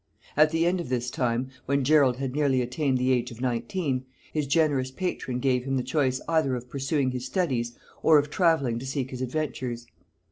At 0.35 0.49
the 0.49 0.65
end 0.65 0.81
of 0.81 0.89
this 0.89 1.11
time, 1.11 1.49
when 1.67 1.83
Gerald 1.83 2.17
had 2.17 2.33
nearly 2.33 2.63
attained 2.63 2.97
the 2.97 3.11
age 3.11 3.29
of 3.29 3.39
nineteen, 3.39 4.03
his 4.33 4.47
generous 4.47 4.89
patron 4.89 5.37
gave 5.37 5.63
him 5.63 5.77
the 5.77 5.83
choice 5.83 6.19
either 6.27 6.55
of 6.55 6.71
pursuing 6.71 7.11
his 7.11 7.27
studies 7.27 7.77
or 8.01 8.17
of 8.17 8.31
travelling 8.31 8.79
to 8.79 8.87
seek 8.87 9.11
his 9.11 9.21
adventures. 9.21 9.85